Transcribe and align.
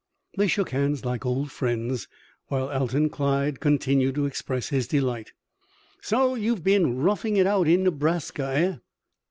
They 0.35 0.47
shook 0.47 0.71
hands 0.71 1.05
like 1.05 1.27
old 1.27 1.51
friends, 1.51 2.07
while 2.47 2.69
Alton 2.69 3.07
Clyde 3.09 3.59
continued 3.59 4.15
to 4.15 4.25
express 4.25 4.69
his 4.69 4.87
delight. 4.87 5.31
"So 6.01 6.33
you've 6.33 6.63
been 6.63 6.97
roughing 6.97 7.37
it 7.37 7.45
out 7.45 7.67
in 7.67 7.83
Nebraska, 7.83 8.45
eh?" 8.45 8.75